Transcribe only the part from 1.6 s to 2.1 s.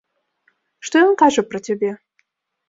цябе.